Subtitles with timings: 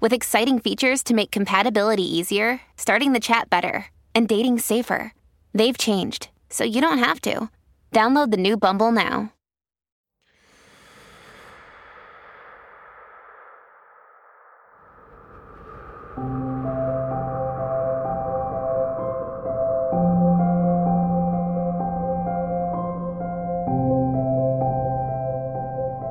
[0.00, 5.14] with exciting features to make compatibility easier, starting the chat better, and dating safer.
[5.54, 7.48] They've changed, so you don't have to.
[7.92, 9.32] Download the new Bumble now.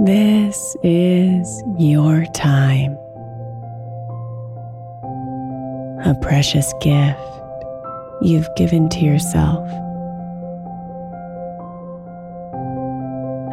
[0.00, 2.93] This is your time.
[6.06, 7.18] A precious gift
[8.20, 9.66] you've given to yourself.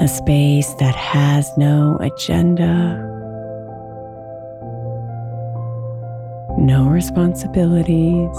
[0.00, 2.98] A space that has no agenda,
[6.58, 8.36] no responsibilities,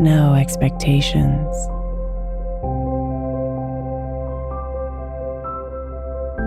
[0.00, 1.68] no expectations.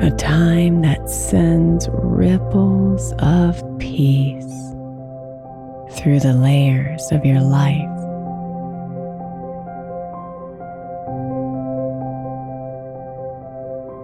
[0.00, 4.44] A time that sends ripples of peace
[5.96, 7.88] through the layers of your life.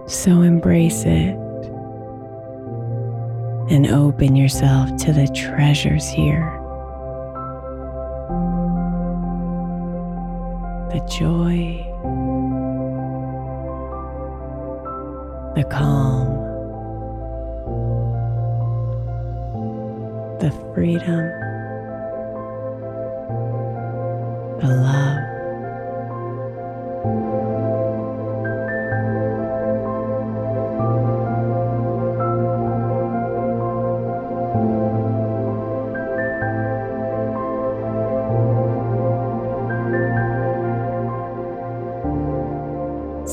[0.09, 1.35] So embrace it
[3.71, 6.51] and open yourself to the treasures here.
[10.91, 11.94] The joy
[15.55, 16.27] the calm,
[20.39, 21.29] the freedom,
[24.59, 25.04] the love.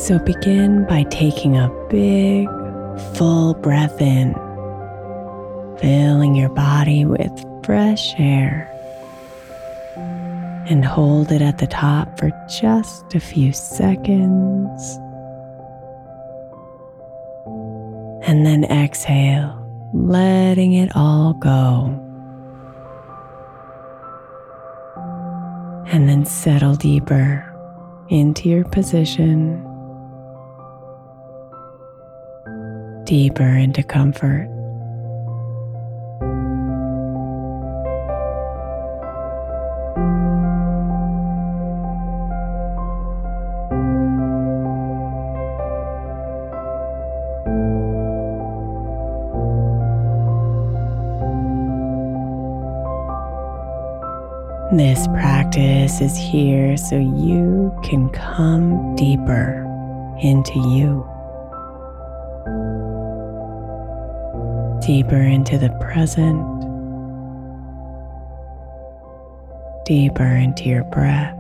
[0.03, 2.49] So begin by taking a big,
[3.15, 4.35] full breath in,
[5.79, 7.31] filling your body with
[7.63, 8.69] fresh air.
[10.69, 14.99] And hold it at the top for just a few seconds.
[18.27, 19.57] And then exhale,
[19.95, 21.87] letting it all go.
[25.93, 27.49] And then settle deeper
[28.09, 29.69] into your position
[33.13, 34.49] deeper into comfort.
[54.73, 59.69] This practice is here so you can come deeper
[60.23, 61.12] into you.
[64.83, 66.43] deeper into the present,
[69.85, 71.39] deeper into your breath.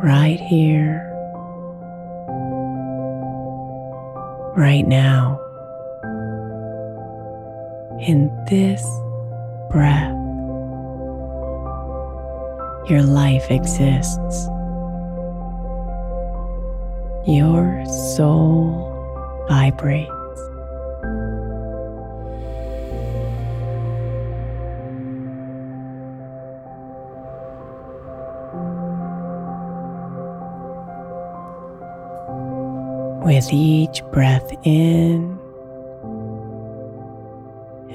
[0.00, 1.12] Right here,
[4.56, 5.37] right now
[8.08, 8.82] in this
[9.70, 10.16] breath.
[12.88, 14.48] Your life exists.
[17.26, 17.84] Your
[18.16, 20.08] soul vibrates.
[33.22, 35.37] With each breath in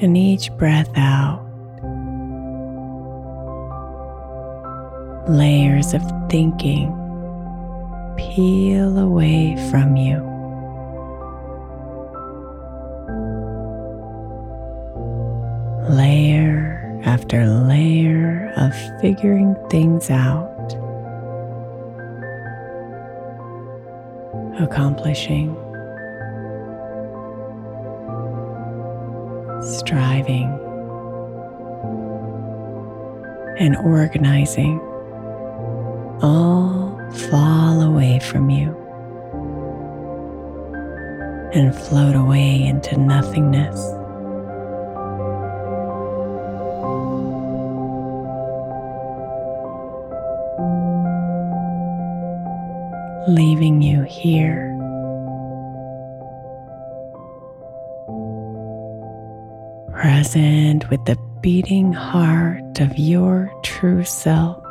[0.02, 1.42] and each breath out,
[5.30, 7.00] layers of thinking
[8.18, 10.18] peel away from you.
[15.90, 20.74] Layer after layer of figuring things out,
[24.60, 25.56] accomplishing,
[29.66, 30.50] striving,
[33.60, 34.80] and organizing
[36.22, 37.00] all
[37.30, 38.84] fall away from you
[41.54, 43.80] and float away into nothingness.
[53.28, 54.73] Leaving you here.
[59.94, 64.64] Present with the beating heart of your true self.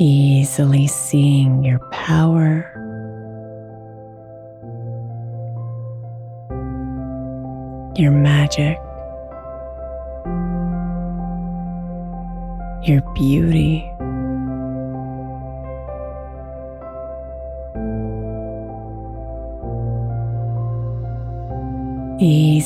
[0.00, 2.66] easily seeing your power.
[7.96, 8.78] Your magic,
[12.88, 13.89] your beauty,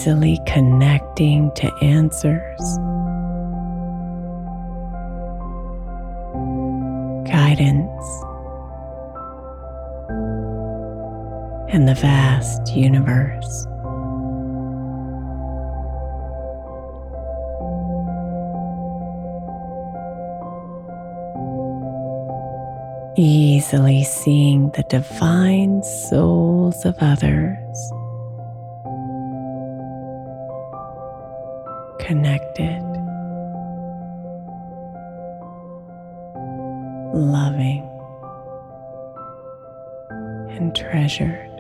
[0.05, 2.79] easily connecting to answers.
[7.25, 8.05] guidance
[11.73, 13.67] and the vast universe.
[23.17, 27.93] Easily seeing the divine souls of others
[32.05, 32.83] connected.
[37.15, 37.89] loving,
[40.51, 41.54] and treasured.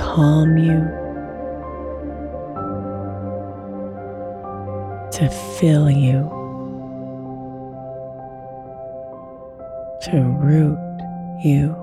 [0.00, 0.80] Calm you,
[5.12, 5.28] to
[5.58, 6.28] fill you,
[10.02, 10.78] to root
[11.44, 11.76] you.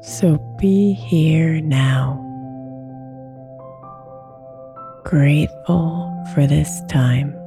[0.00, 2.20] So be here now
[5.04, 7.43] grateful for this time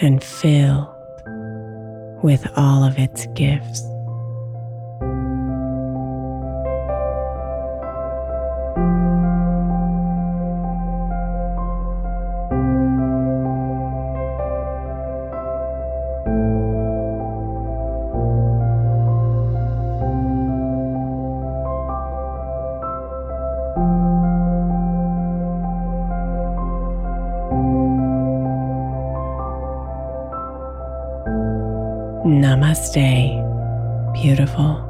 [0.00, 0.88] and filled
[2.22, 3.89] with all of its gifts.
[32.70, 33.42] Namaste,
[34.14, 34.89] beautiful.